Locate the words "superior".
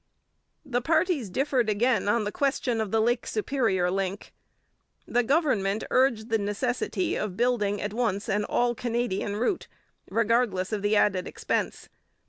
3.27-3.91